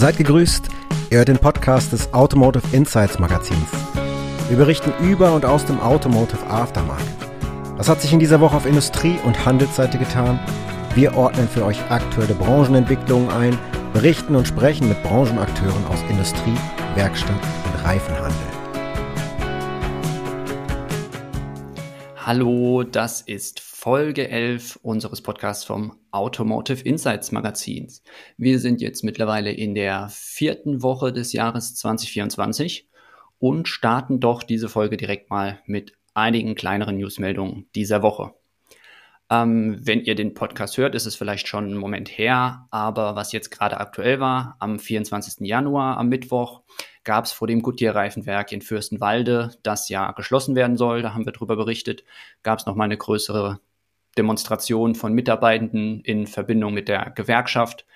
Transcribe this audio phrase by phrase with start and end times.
[0.00, 0.70] Seid gegrüßt,
[1.10, 3.68] ihr hört den Podcast des Automotive Insights Magazins.
[4.48, 7.04] Wir berichten über und aus dem Automotive Aftermarket.
[7.76, 10.40] Was hat sich in dieser Woche auf Industrie- und Handelsseite getan?
[10.94, 13.58] Wir ordnen für euch aktuelle Branchenentwicklungen ein,
[13.92, 16.56] berichten und sprechen mit Branchenakteuren aus Industrie,
[16.94, 17.36] Werkstatt
[17.66, 18.49] und Reifenhandel.
[22.32, 28.04] Hallo, das ist Folge 11 unseres Podcasts vom Automotive Insights Magazins.
[28.36, 32.88] Wir sind jetzt mittlerweile in der vierten Woche des Jahres 2024
[33.40, 38.32] und starten doch diese Folge direkt mal mit einigen kleineren Newsmeldungen dieser Woche.
[39.30, 43.30] Ähm, wenn ihr den Podcast hört, ist es vielleicht schon einen Moment her, aber was
[43.30, 45.46] jetzt gerade aktuell war, am 24.
[45.46, 46.62] Januar, am Mittwoch,
[47.04, 51.32] gab es vor dem Goodyear-Reifenwerk in Fürstenwalde, das ja geschlossen werden soll, da haben wir
[51.32, 52.02] drüber berichtet,
[52.42, 53.60] gab es nochmal eine größere
[54.18, 57.86] Demonstration von Mitarbeitenden in Verbindung mit der Gewerkschaft,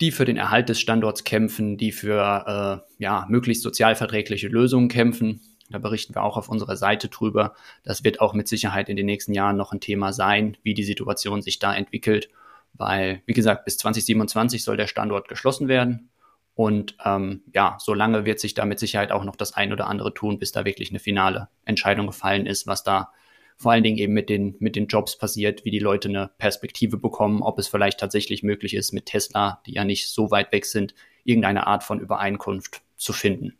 [0.00, 5.40] die für den Erhalt des Standorts kämpfen, die für äh, ja, möglichst sozialverträgliche Lösungen kämpfen.
[5.70, 7.54] Da berichten wir auch auf unserer Seite drüber.
[7.82, 10.84] Das wird auch mit Sicherheit in den nächsten Jahren noch ein Thema sein, wie die
[10.84, 12.28] Situation sich da entwickelt,
[12.74, 16.10] weil, wie gesagt, bis 2027 soll der Standort geschlossen werden.
[16.54, 20.14] Und ähm, ja, solange wird sich da mit Sicherheit auch noch das ein oder andere
[20.14, 23.10] tun, bis da wirklich eine finale Entscheidung gefallen ist, was da
[23.56, 26.96] vor allen Dingen eben mit den, mit den Jobs passiert, wie die Leute eine Perspektive
[26.96, 30.66] bekommen, ob es vielleicht tatsächlich möglich ist, mit Tesla, die ja nicht so weit weg
[30.66, 33.56] sind, irgendeine Art von Übereinkunft zu finden.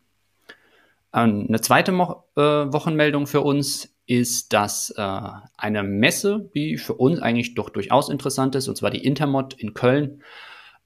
[1.14, 5.20] Eine zweite Mo äh, Wochenmeldung für uns ist, dass äh,
[5.56, 9.74] eine Messe, die für uns eigentlich doch durchaus interessant ist, und zwar die Intermod in
[9.74, 10.22] Köln,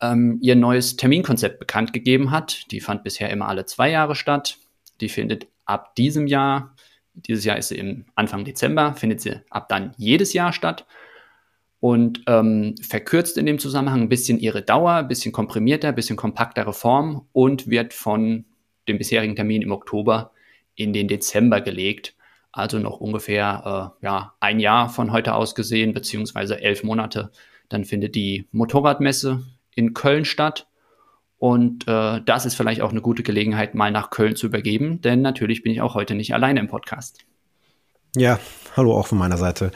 [0.00, 2.70] ähm, ihr neues Terminkonzept bekannt gegeben hat.
[2.70, 4.58] Die fand bisher immer alle zwei Jahre statt.
[5.00, 6.74] Die findet ab diesem Jahr
[7.26, 10.86] dieses Jahr ist sie im Anfang Dezember, findet sie ab dann jedes Jahr statt
[11.80, 16.16] und ähm, verkürzt in dem Zusammenhang ein bisschen ihre Dauer, ein bisschen komprimierter, ein bisschen
[16.16, 18.44] kompaktere Form und wird von
[18.88, 20.32] dem bisherigen Termin im Oktober
[20.74, 22.14] in den Dezember gelegt.
[22.50, 27.30] Also noch ungefähr äh, ja, ein Jahr von heute aus gesehen, beziehungsweise elf Monate.
[27.68, 30.66] Dann findet die Motorradmesse in Köln statt.
[31.38, 35.22] Und äh, das ist vielleicht auch eine gute Gelegenheit, mal nach Köln zu übergeben, denn
[35.22, 37.20] natürlich bin ich auch heute nicht alleine im Podcast.
[38.16, 38.40] Ja,
[38.76, 39.70] hallo auch von meiner Seite.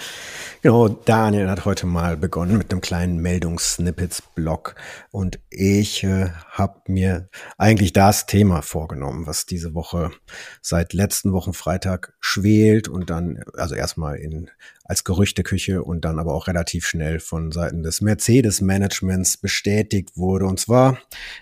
[0.65, 4.77] Genau, Daniel hat heute mal begonnen mit einem kleinen Meldungssnippets-Blog
[5.11, 7.29] und ich äh, habe mir
[7.59, 10.13] eigentlich das Thema vorgenommen, was diese Woche
[10.61, 14.53] seit letzten Wochen Freitag schwelt und dann, also erstmal in
[14.85, 20.47] als Gerüchteküche und dann aber auch relativ schnell von Seiten des Mercedes-Managements bestätigt wurde.
[20.47, 20.97] Und zwar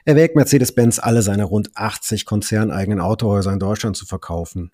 [0.06, 4.70] erwägt Mercedes-Benz alle seine rund 80 konzerneigenen Autohäuser in Deutschland zu verkaufen.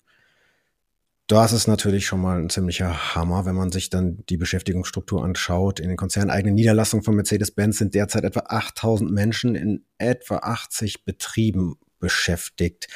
[1.27, 5.81] Das ist natürlich schon mal ein ziemlicher Hammer, wenn man sich dann die Beschäftigungsstruktur anschaut.
[5.81, 11.75] In den konzerneigenen Niederlassungen von Mercedes-Benz sind derzeit etwa 8000 Menschen in etwa 80 Betrieben
[11.99, 12.87] beschäftigt.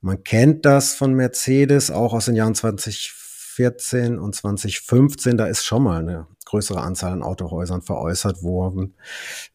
[0.00, 3.27] Man kennt das von Mercedes auch aus den Jahren 2014
[3.58, 5.36] und 2015.
[5.36, 8.94] Da ist schon mal eine größere Anzahl an Autohäusern veräußert worden.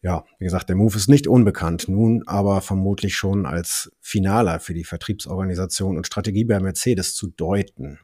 [0.00, 4.74] Ja, wie gesagt, der Move ist nicht unbekannt, nun aber vermutlich schon als finaler für
[4.74, 7.98] die Vertriebsorganisation und Strategie bei Mercedes zu deuten.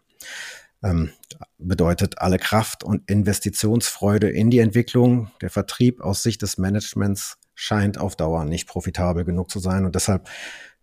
[0.82, 1.10] Ähm,
[1.58, 5.30] bedeutet alle Kraft und Investitionsfreude in die Entwicklung.
[5.40, 9.94] Der Vertrieb aus Sicht des Managements scheint auf Dauer nicht profitabel genug zu sein und
[9.94, 10.28] deshalb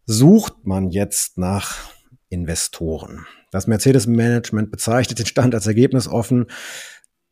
[0.05, 1.91] sucht man jetzt nach
[2.29, 3.25] Investoren.
[3.51, 6.47] Das Mercedes-Management bezeichnet den Stand als ergebnisoffen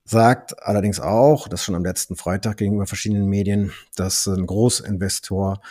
[0.06, 5.62] sagt allerdings auch, das schon am letzten Freitag gegenüber verschiedenen Medien, dass ein Großinvestor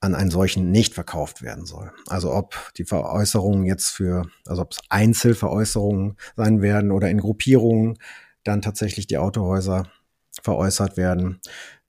[0.00, 1.92] an einen solchen nicht verkauft werden soll.
[2.08, 7.98] Also ob die Veräußerungen jetzt für, also ob es Einzelveräußerungen sein werden oder in Gruppierungen
[8.42, 9.90] dann tatsächlich die Autohäuser
[10.42, 11.40] veräußert werden.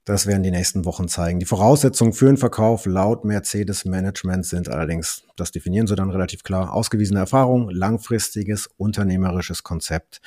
[0.04, 1.38] Das werden die nächsten Wochen zeigen.
[1.38, 6.42] Die Voraussetzungen für den Verkauf laut Mercedes Management sind allerdings, das definieren sie dann relativ
[6.42, 10.20] klar, ausgewiesene Erfahrung, langfristiges unternehmerisches Konzept.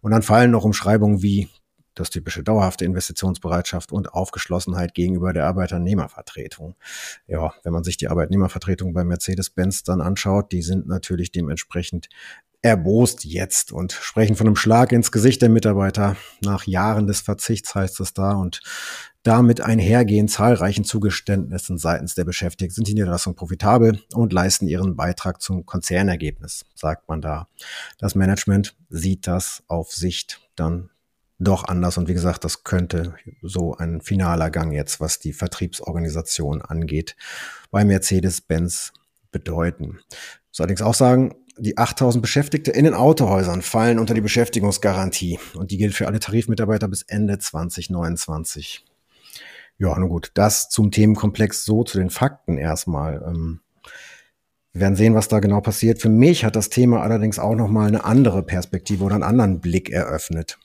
[0.00, 1.48] Und dann fallen noch Umschreibungen wie
[1.94, 6.76] das typische dauerhafte Investitionsbereitschaft und Aufgeschlossenheit gegenüber der Arbeitnehmervertretung.
[7.26, 12.08] Ja, wenn man sich die Arbeitnehmervertretung bei Mercedes-Benz dann anschaut, die sind natürlich dementsprechend
[12.62, 16.16] erbost jetzt und sprechen von einem Schlag ins Gesicht der Mitarbeiter.
[16.44, 18.60] Nach Jahren des Verzichts heißt es da und
[19.22, 25.42] damit einhergehen zahlreichen Zugeständnissen seitens der Beschäftigten sind die Niederlassungen profitabel und leisten ihren Beitrag
[25.42, 27.46] zum Konzernergebnis, sagt man da.
[27.98, 30.90] Das Management sieht das auf Sicht dann
[31.38, 36.62] doch anders und wie gesagt, das könnte so ein finaler Gang jetzt, was die Vertriebsorganisation
[36.62, 37.16] angeht,
[37.70, 38.92] bei Mercedes-Benz
[39.30, 40.00] bedeuten.
[40.10, 45.38] Ich muss allerdings auch sagen, die 8000 Beschäftigte in den Autohäusern fallen unter die Beschäftigungsgarantie
[45.54, 48.84] und die gilt für alle Tarifmitarbeiter bis Ende 2029.
[49.80, 53.22] Ja, nun gut, das zum Themenkomplex so zu den Fakten erstmal.
[53.26, 53.60] Ähm,
[54.72, 56.02] wir werden sehen, was da genau passiert.
[56.02, 59.60] Für mich hat das Thema allerdings auch noch mal eine andere Perspektive oder einen anderen
[59.60, 60.58] Blick eröffnet.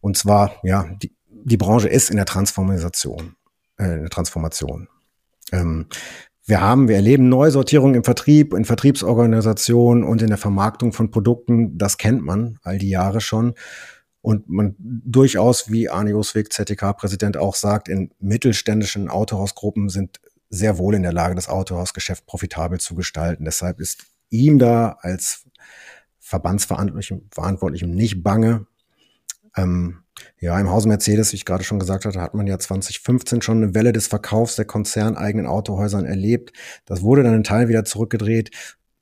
[0.00, 3.36] Und zwar, ja, die, die Branche ist in der Transformation,
[3.78, 4.88] äh, in der Transformation.
[5.52, 5.86] Ähm,
[6.46, 11.76] wir haben, wir erleben Neusortierung im Vertrieb, in Vertriebsorganisationen und in der Vermarktung von Produkten.
[11.76, 13.52] Das kennt man all die Jahre schon.
[14.24, 20.18] Und man durchaus, wie Arne Joswig, ZTK-Präsident, auch sagt, in mittelständischen Autohausgruppen sind
[20.48, 23.44] sehr wohl in der Lage, das Autohausgeschäft profitabel zu gestalten.
[23.44, 25.44] Deshalb ist ihm da als
[26.20, 28.66] Verbandsverantwortlichem nicht bange.
[29.58, 30.04] Ähm,
[30.40, 33.62] ja, im Hause Mercedes, wie ich gerade schon gesagt hatte, hat man ja 2015 schon
[33.62, 36.54] eine Welle des Verkaufs der konzerneigenen Autohäusern erlebt.
[36.86, 38.52] Das wurde dann in Teil wieder zurückgedreht.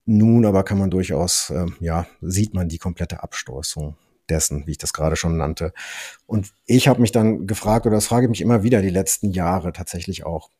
[0.05, 3.95] Nun aber kann man durchaus, äh, ja, sieht man die komplette Abstoßung
[4.33, 5.73] dessen, wie ich das gerade schon nannte.
[6.27, 9.31] Und ich habe mich dann gefragt, oder das frage ich mich immer wieder die letzten
[9.31, 10.51] Jahre tatsächlich auch.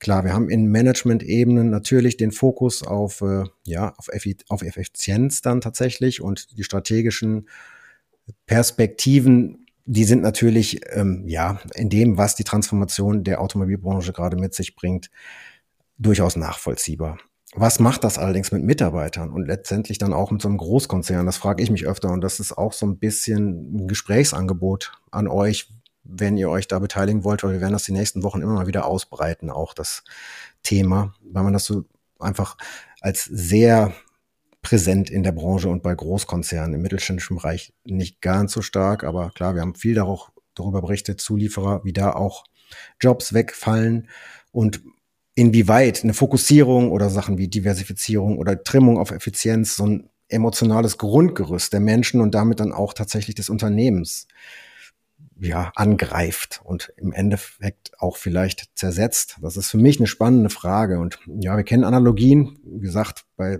[0.00, 5.40] Klar, wir haben in Management-Ebenen natürlich den Fokus auf, äh, ja, auf, Effi auf Effizienz
[5.40, 7.48] dann tatsächlich und die strategischen
[8.46, 14.54] Perspektiven die sind natürlich, ähm, ja, in dem, was die Transformation der Automobilbranche gerade mit
[14.54, 15.10] sich bringt,
[15.98, 17.18] durchaus nachvollziehbar.
[17.56, 21.24] Was macht das allerdings mit Mitarbeitern und letztendlich dann auch mit so einem Großkonzern?
[21.24, 25.28] Das frage ich mich öfter und das ist auch so ein bisschen ein Gesprächsangebot an
[25.28, 25.68] euch,
[26.02, 28.66] wenn ihr euch da beteiligen wollt, weil wir werden das die nächsten Wochen immer mal
[28.66, 30.02] wieder ausbreiten, auch das
[30.64, 31.84] Thema, weil man das so
[32.18, 32.56] einfach
[33.00, 33.92] als sehr
[34.60, 36.74] präsent in der Branche und bei Großkonzernen.
[36.74, 41.84] Im mittelständischen Bereich nicht ganz so stark, aber klar, wir haben viel darüber, berichtet, Zulieferer,
[41.84, 42.44] wie da auch
[43.00, 44.08] Jobs wegfallen
[44.50, 44.82] und
[45.34, 51.72] inwieweit eine Fokussierung oder Sachen wie Diversifizierung oder Trimmung auf Effizienz so ein emotionales Grundgerüst
[51.72, 54.26] der Menschen und damit dann auch tatsächlich des Unternehmens
[55.40, 59.36] ja, angreift und im Endeffekt auch vielleicht zersetzt.
[59.42, 61.00] Das ist für mich eine spannende Frage.
[61.00, 63.58] Und ja, wir kennen Analogien, wie gesagt, bei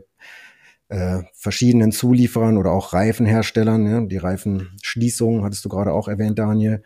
[0.88, 6.82] äh, verschiedenen Zulieferern oder auch Reifenherstellern, ja, die Reifenschließung hattest du gerade auch erwähnt, Daniel,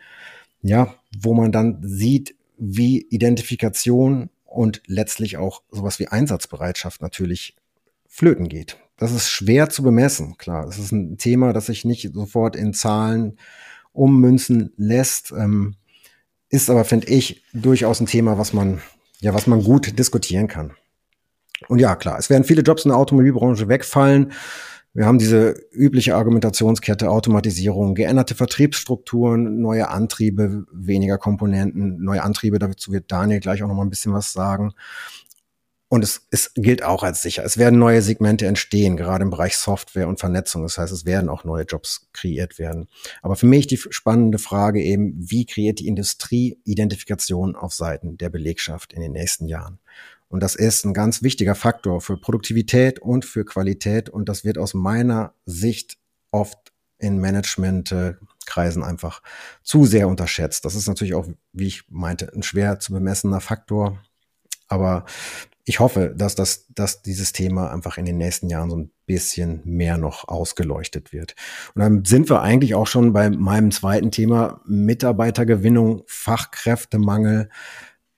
[0.61, 7.55] ja, wo man dann sieht, wie Identifikation und letztlich auch sowas wie Einsatzbereitschaft natürlich
[8.07, 8.77] flöten geht.
[8.97, 10.65] Das ist schwer zu bemessen, klar.
[10.65, 13.37] Das ist ein Thema, das sich nicht sofort in Zahlen
[13.93, 15.75] ummünzen lässt, ähm,
[16.49, 18.81] ist aber, finde ich, durchaus ein Thema, was man,
[19.19, 20.73] ja, was man gut diskutieren kann.
[21.67, 24.31] Und ja, klar, es werden viele Jobs in der Automobilbranche wegfallen.
[24.93, 32.91] Wir haben diese übliche Argumentationskette, Automatisierung, geänderte Vertriebsstrukturen, neue Antriebe, weniger Komponenten, neue Antriebe, dazu
[32.91, 34.73] wird Daniel gleich auch noch mal ein bisschen was sagen.
[35.91, 37.43] Und es, es gilt auch als sicher.
[37.43, 40.61] Es werden neue Segmente entstehen, gerade im Bereich Software und Vernetzung.
[40.61, 42.87] Das heißt, es werden auch neue Jobs kreiert werden.
[43.23, 48.29] Aber für mich die spannende Frage eben, wie kreiert die Industrie Identifikation auf Seiten der
[48.29, 49.79] Belegschaft in den nächsten Jahren?
[50.29, 54.09] Und das ist ein ganz wichtiger Faktor für Produktivität und für Qualität.
[54.09, 55.97] Und das wird aus meiner Sicht
[56.31, 59.23] oft in Managementkreisen einfach
[59.63, 60.65] zu sehr unterschätzt.
[60.65, 63.99] Das ist natürlich auch, wie ich meinte, ein schwer zu bemessener Faktor.
[64.67, 65.05] Aber
[65.65, 69.61] ich hoffe, dass das, dass dieses Thema einfach in den nächsten Jahren so ein bisschen
[69.65, 71.35] mehr noch ausgeleuchtet wird.
[71.73, 77.49] Und dann sind wir eigentlich auch schon bei meinem zweiten Thema Mitarbeitergewinnung, Fachkräftemangel.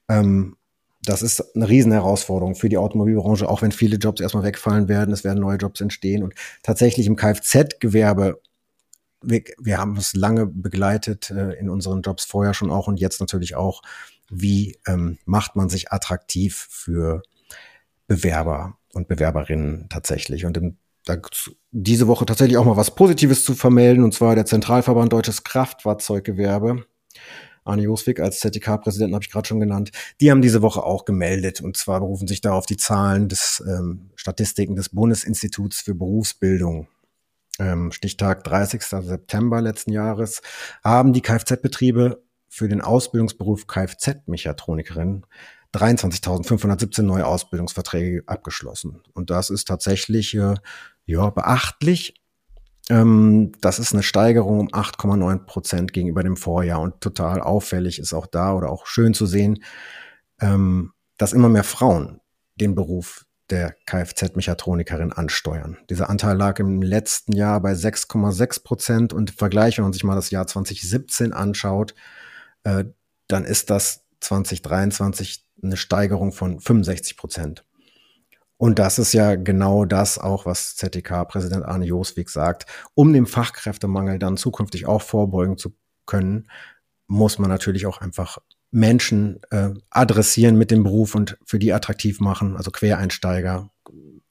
[0.09, 0.57] Ähm,
[1.03, 5.24] das ist eine Riesenherausforderung für die Automobilbranche, auch wenn viele Jobs erstmal wegfallen werden, es
[5.24, 6.24] werden neue Jobs entstehen.
[6.24, 8.39] Und tatsächlich im Kfz-Gewerbe,
[9.24, 13.20] wir, wir, haben es lange begleitet äh, in unseren Jobs vorher schon auch und jetzt
[13.20, 13.81] natürlich auch,
[14.29, 17.24] wie ähm, macht man sich attraktiv für
[18.08, 20.46] Bewerber und Bewerberinnen tatsächlich.
[20.46, 21.17] Und im, da,
[21.72, 26.86] diese Woche tatsächlich auch mal was Positives zu vermelden, und zwar der Zentralverband Deutsches Kraftfahrzeuggewerbe
[27.63, 31.62] Arne Joswig als ZDK-Präsidenten habe ich gerade schon genannt, die haben diese Woche auch gemeldet.
[31.62, 36.88] Und zwar berufen sich da auf die Zahlen des ähm, Statistiken des Bundesinstituts für Berufsbildung.
[37.60, 38.82] Ähm, Stichtag 30.
[38.82, 40.41] September letzten Jahres
[40.84, 45.25] haben die Kfz-Betriebe für den Ausbildungsberuf Kfz-Mechatronikerin
[45.74, 49.01] 23.517 neue Ausbildungsverträge abgeschlossen.
[49.13, 50.56] Und das ist tatsächlich äh,
[51.06, 52.20] ja beachtlich
[53.62, 58.27] das ist eine Steigerung um 8,9 Prozent gegenüber dem Vorjahr und total auffällig ist auch
[58.27, 59.63] da oder auch schön zu sehen,
[60.41, 62.19] ähm, dass immer mehr Frauen
[62.55, 65.77] den Beruf der Kfz-Mechatronikerin ansteuern.
[65.89, 70.03] Dieser Anteil lag im letzten Jahr bei 6,6 Prozent und im Vergleich, wenn man sich
[70.03, 71.93] mal das Jahr 2017 anschaut,
[72.63, 72.86] äh,
[73.27, 77.63] dann ist das 2023 eine Steigerung von 65 Prozent.
[78.62, 82.68] Und das ist ja genau das auch, was ZDK-Präsident Arne Joswig sagt.
[82.94, 85.74] Um dem Fachkräftemangel dann zukünftig auch vorbeugen zu
[86.06, 86.48] können,
[87.08, 88.38] muss man natürlich auch einfach
[88.70, 93.72] Menschen äh, adressieren mit dem Beruf und für die attraktiv machen, also Quereinsteiger.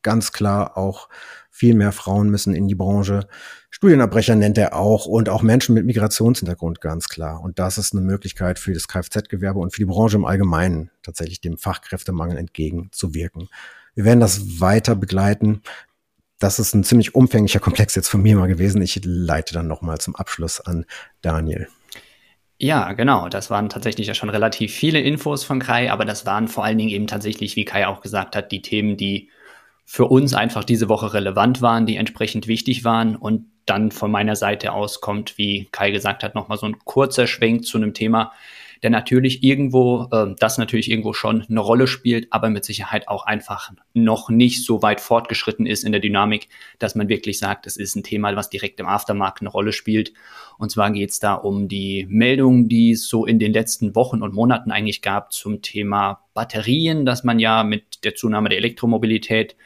[0.03, 1.09] Ganz klar auch
[1.51, 3.27] viel mehr Frauen müssen in die Branche.
[3.71, 7.41] Studienabbrecher nennt er auch und auch Menschen mit Migrationshintergrund ganz klar.
[7.41, 11.41] Und das ist eine Möglichkeit für das Kfz-Gewerbe und für die Branche im Allgemeinen tatsächlich
[11.41, 13.49] dem Fachkräftemangel entgegenzuwirken.
[13.95, 15.63] Wir werden das weiter begleiten.
[16.39, 18.81] Das ist ein ziemlich umfänglicher Komplex jetzt von mir mal gewesen.
[18.81, 20.87] Ich leite dann nochmal zum Abschluss an
[21.21, 21.69] Daniel.
[22.59, 23.29] Ja, genau.
[23.29, 26.77] Das waren tatsächlich ja schon relativ viele Infos von Kai, aber das waren vor allen
[26.77, 29.31] Dingen eben tatsächlich, wie Kai auch gesagt hat, die Themen, die
[29.87, 33.17] für uns einfach diese Woche relevant waren, die entsprechend wichtig waren.
[33.17, 37.27] Und dann von meiner Seite aus kommt, wie Kai gesagt hat, nochmal so ein kurzer
[37.27, 38.33] Schwenk zu einem Thema,
[38.83, 43.27] der natürlich irgendwo, äh, das natürlich irgendwo schon eine Rolle spielt, aber mit Sicherheit auch
[43.27, 47.77] einfach noch nicht so weit fortgeschritten ist in der Dynamik, dass man wirklich sagt, es
[47.77, 50.13] ist ein Thema, was direkt im Aftermarkt eine Rolle spielt.
[50.59, 54.23] Und zwar geht es da um die Meldungen, die es so in den letzten Wochen
[54.23, 59.57] und Monaten eigentlich gab zum Thema Batterien, dass man ja mit der Zunahme der Elektromobilität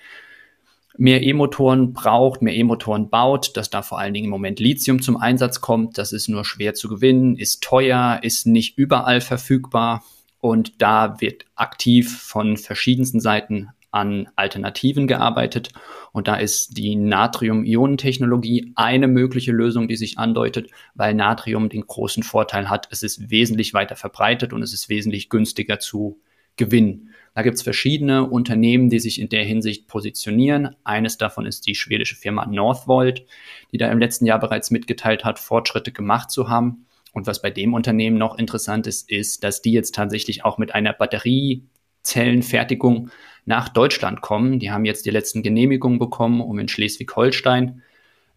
[0.97, 5.17] mehr E-Motoren braucht, mehr E-Motoren baut, dass da vor allen Dingen im Moment Lithium zum
[5.17, 5.99] Einsatz kommt.
[5.99, 10.05] Das ist nur schwer zu gewinnen, ist teuer, ist nicht überall verfügbar.
[10.41, 15.71] Und da wird aktiv von verschiedensten Seiten an Alternativen gearbeitet.
[16.13, 22.25] Und da ist die Natrium-Ionen-Technologie eine mögliche Lösung, die sich andeutet, weil Natrium den großen
[22.25, 26.21] Vorteil hat, es ist wesentlich weiter verbreitet und es ist wesentlich günstiger zu
[26.57, 27.11] gewinnen.
[27.35, 30.77] Da gibt es verschiedene Unternehmen, die sich in der Hinsicht positionieren.
[30.85, 33.27] Eines davon ist die schwedische Firma Northvolt,
[33.73, 36.87] die da im letzten Jahr bereits mitgeteilt hat, Fortschritte gemacht zu haben.
[37.13, 40.77] Und was bei dem Unternehmen noch interessant ist, ist, dass die jetzt tatsächlich auch mit
[40.77, 43.11] einer Batteriezellenfertigung
[43.47, 44.61] nach Deutschland kommen.
[44.61, 47.83] Die haben jetzt die letzten Genehmigungen bekommen, um in Schleswig-Holstein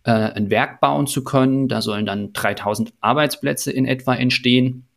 [0.05, 1.67] äh, ein Werk bauen zu können.
[1.67, 4.87] Da sollen dann 3000 Arbeitsplätze in etwa entstehen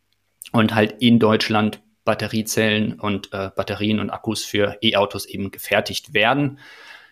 [0.53, 6.59] und halt in Deutschland Batteriezellen und äh, Batterien und Akkus für E-Autos eben gefertigt werden.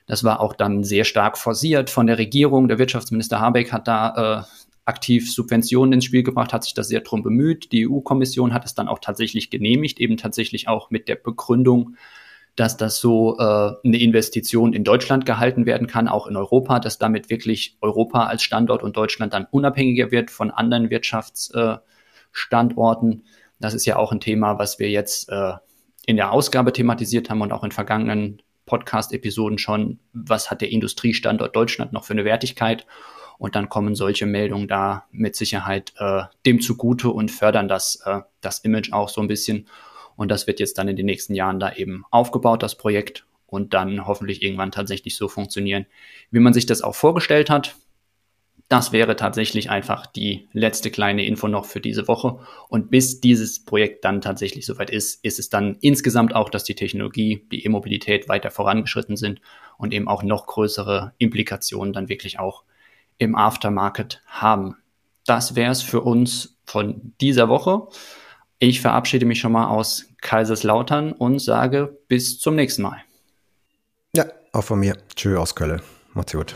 [0.09, 2.67] Das war auch dann sehr stark forciert von der Regierung.
[2.67, 4.43] Der Wirtschaftsminister Habeck hat da äh,
[4.87, 7.71] aktiv Subventionen ins Spiel gebracht, hat sich das sehr drum bemüht.
[7.71, 11.95] Die EU-Kommission hat es dann auch tatsächlich genehmigt, eben tatsächlich auch mit der Begründung,
[12.57, 16.99] dass das so äh, eine Investition in Deutschland gehalten werden kann, auch in Europa, dass
[16.99, 23.13] damit wirklich Europa als Standort und Deutschland dann unabhängiger wird von anderen Wirtschaftsstandorten.
[23.13, 23.19] Äh,
[23.61, 25.53] das ist ja auch ein Thema, was wir jetzt äh,
[26.07, 29.99] in der Ausgabe thematisiert haben und auch in vergangenen Podcast-Episoden schon.
[30.13, 32.87] Was hat der Industriestandort Deutschland noch für eine Wertigkeit?
[33.39, 38.21] Und dann kommen solche Meldungen da mit Sicherheit äh, dem zugute und fördern das, äh,
[38.41, 39.69] das Image auch so ein bisschen.
[40.17, 43.73] Und das wird jetzt dann in den nächsten Jahren da eben aufgebaut, das Projekt, und
[43.75, 45.87] dann hoffentlich irgendwann tatsächlich so funktionieren,
[46.31, 47.77] wie man sich das auch vorgestellt hat.
[48.69, 52.39] Das wäre tatsächlich einfach die letzte kleine Info noch für diese Woche.
[52.69, 56.75] Und bis dieses Projekt dann tatsächlich soweit ist, ist es dann insgesamt auch, dass die
[56.75, 59.41] Technologie, die E-Mobilität weiter vorangeschritten sind
[59.79, 62.65] und eben auch noch größere Implikationen dann wirklich auch
[63.17, 64.77] im Aftermarket haben.
[65.25, 67.89] Das wäre es für uns von dieser Woche.
[68.59, 72.99] Ich verabschiede mich schon mal aus Kaiserslautern und sage bis zum nächsten Mal.
[74.15, 74.97] Ja, auch von mir.
[75.17, 75.81] Tschö aus Köln.
[76.13, 76.55] Macht's gut.